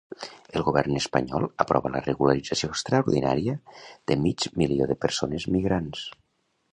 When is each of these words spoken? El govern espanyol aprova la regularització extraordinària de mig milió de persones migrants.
El 0.59 0.63
govern 0.67 0.95
espanyol 0.99 1.43
aprova 1.65 1.91
la 1.95 1.99
regularització 2.05 2.69
extraordinària 2.75 3.55
de 4.13 4.17
mig 4.23 4.47
milió 4.63 4.89
de 4.93 4.97
persones 5.07 5.47
migrants. 5.57 6.07